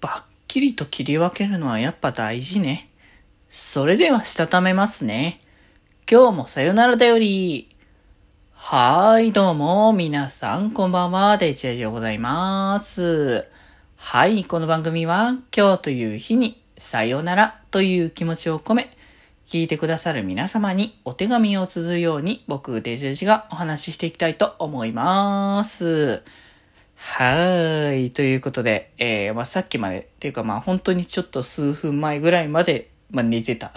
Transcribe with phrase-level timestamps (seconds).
[0.00, 2.88] ばっきりと切り分けるのはやっぱ大事ね。
[3.48, 5.40] それではしたためますね。
[6.10, 7.74] 今日もさよならだより。
[8.52, 13.46] はーい、どうも、皆さん、こんばんは、デジェジでございます。
[13.96, 18.90] はい、この番組は、今日という日に、さよならという気持ちを込め、
[19.46, 26.24] 聞いてくださる皆様にお手紙を綴るように、僕、デジェジがお話ししていきたいと思います。
[26.96, 28.10] はーい。
[28.10, 33.72] ということで、えー、まあ、さっきまで、っていうかまあ、本当にちょっと数分前ぐらいまで、まあ、寝てた。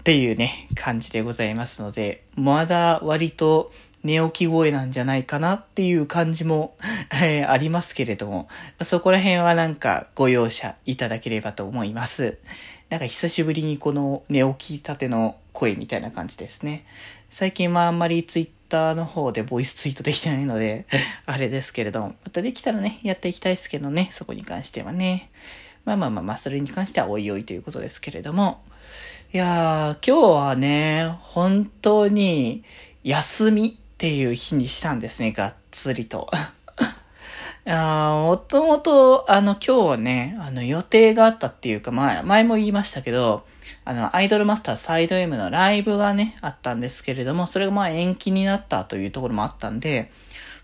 [0.00, 3.70] っていうね、感じでございますので、まだ割と
[4.02, 6.76] 寝起き声なんじゃないかなっていう感じも、
[7.12, 8.48] えー、ありますけれども、
[8.82, 12.38] そこら辺はなんかご容赦いただければと思います。
[12.88, 16.86] なんか久しぶりにこの寝起きたての声みたいな感じですね。
[17.28, 20.86] 最近はあんまりツイッターの方でボイスツイートできてないので、
[21.26, 25.30] あれですけれども、またできたらね、やっていきたいですけどね、そこに関してはね。
[25.84, 28.62] まあまあまあまあ、それに関してはおいおいということですけれども。
[29.32, 32.64] いやー、今日はね、本当に
[33.04, 36.30] 休みっていう日にしたんですね、がっつりと。
[37.66, 43.44] もともと、あの、今日はね、あの、予定があったっていうか、まあ、前も言いましたけど、
[43.84, 50.10] あの、アイドルマスターサイド M のライブがね、あったんですけれども、それがまあ延期になったというところもあったんで、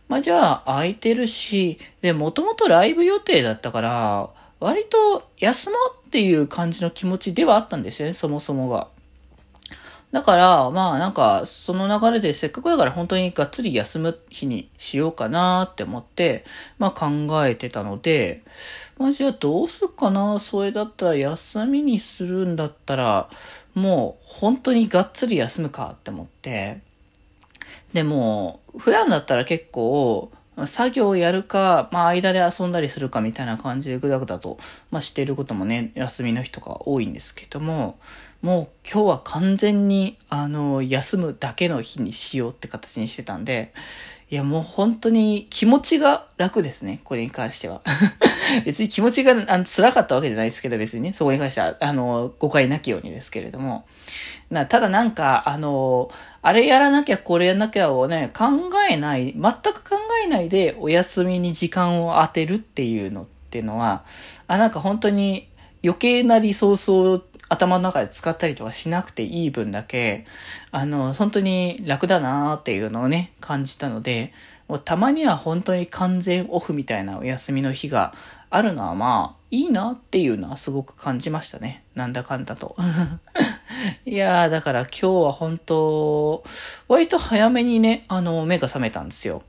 [0.08, 8.88] まあじゃあ空いてるし、で、もともとライブ予定だったから、割と休もうっていう感じの気持ちではあったんですよね、そもそもが。
[10.12, 16.44] だから、まあなんか、その流れでせっかくだから本当にがっつり休む日にしようかなって思って、
[16.78, 18.42] まあ考えてたので、
[18.98, 23.28] まあじゃあどうすっかなそれだったら休みにするんだったら、
[23.74, 26.80] もう本当にがっつり休むかって思って、
[27.92, 30.30] でも、普段だったら結構、
[30.64, 34.58] 作業をやるか、まあ間で遊んだりするかみたいな感じでぐだぐだと、
[34.90, 37.98] まあしていることもね、休みの日とか多いんですけども、
[38.40, 43.74] もう今日は完全に、あの、休むだけの日にしようって形にしてたんで、
[44.28, 47.00] いや、もう本当に気持ちが楽ですね。
[47.04, 47.80] これに関しては。
[48.66, 53.86] 別に気持ちがあの辛かったわけじゃないですけど、別にね、そこに関しては、あの、誤解なきようにですけれども。
[54.50, 56.10] なただなんか、あの、
[56.42, 58.46] あれやらなきゃこれやらなきゃをね、考
[58.90, 64.04] えない、全く考えないでお休みに時間を当てるっていうのっていうのは、
[64.48, 65.48] あ、なんか本当に
[65.84, 70.26] 余計なリソースを頭の中で使ったりとかしなくていい分だけ、
[70.72, 74.32] あの、本当に楽だなーっていうのをね、感じたので、
[74.68, 78.14] もうたまには本当に完全オフみたいなお休みの日が
[78.50, 81.84] あるのはまあ、いいなっていうのはすごく感じましたね。
[81.94, 82.76] なんだかんだと。
[84.04, 86.42] いやー、だから今日は本当、
[86.88, 89.42] 割と早めにね、あの、目が覚めたんですよ。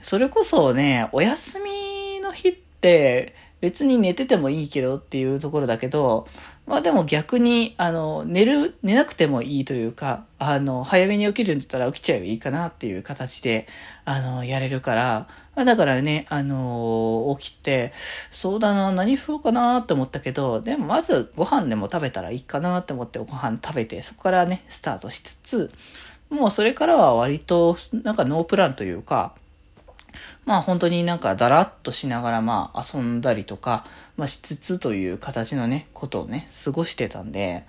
[0.00, 6.28] それこそね、お休みの日って、別に寝ててもいいけどっていうところだけど、
[6.66, 13.66] まあでも逆に、あの、寝る、寝なくてもいいというか、あの、早めに起きるんだったら起きちゃえばいいかなっていう形で、
[14.04, 17.92] あの、やれるから、まあだからね、あの、起きて、
[18.30, 25.70] そうだな、何風かなって思ったけど、でもまずご飯でも食べたらいいかなって思ってご飯食べて、そこからね、スタートしつつ、
[26.30, 29.34] もうそれからは割と、なんかノープランというか、
[30.44, 33.84] まあ本当になんかだらっとしながらまあ遊んだりとか、
[34.16, 37.66] まあしつつという形のね、ことをね、過ごしてたんで、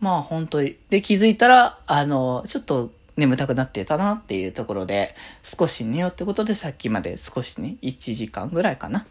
[0.00, 2.90] まあ本当に、で気づいたら、あの、ちょっと
[3.20, 9.06] 眠たくなってたなっていうところで、少し寝ようってことでさっきまで少しね、1時間ぐらいかな。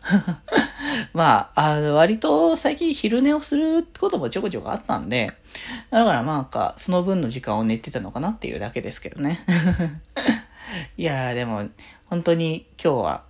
[1.13, 5.31] まあ、あの、割と最近昼寝をすることもちょこちょこあったんで、
[5.91, 9.39] だからまあか、その分の時間を寝てたのかなっていうだけですけどね。
[10.97, 11.69] いやーでも、
[12.05, 13.23] 本当に今日は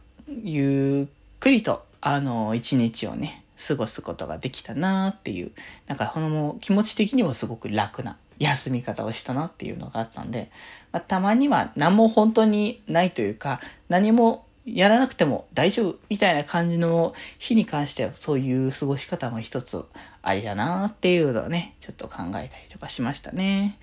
[0.44, 5.52] ゆっくりと、あの、一日をね、過ごすことができたなーっていう、
[5.88, 10.50] なんかこのも気持ち的にもすごく楽な休み方をしたなっていうのがあったんで、
[10.92, 19.84] まあ、たまには何も本当にないというか、何もやらなくても大丈夫みたいな感じの日に関してはそういう過ごし方も一つ
[20.22, 23.78] ありだなっていうのをね、ちょっと考えたりとかしましたね。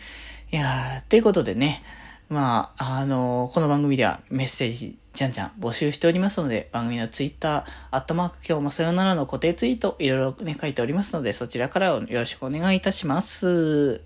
[0.53, 1.83] いやー、っていうことでね、
[2.29, 14.03] まあ、あの、この番組ではメッセージ、じゃんじゃん募集しておりますので、番組のツイッター、アットマーク今日もさよならの固定ツイート、いろいろね、書いておりますので、そちらからよろしくお願いいたします。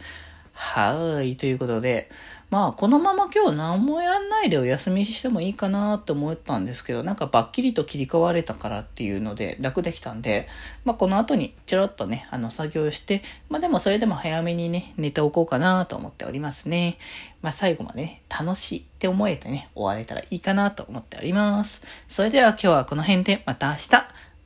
[0.62, 2.10] はい、ということで、
[2.50, 10.48] まあ、このまま今日何もやんないでお休みしてもいいかなって思ったんですけど、なんかバッキリと切り替われたからっていうので楽できたんで、
[10.84, 16.98] まあ、この後にちょろっとね、あの、作業して、まあ、でもそれでも早めにね、寝ておこうかなと思っておりますね。
[17.40, 21.82] まあ、最後までね、楽しいって思えてね、終われたらいいかなと思っております。
[22.06, 23.88] それでは今日はこの辺でまた明日。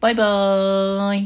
[0.00, 1.22] バイバーイ。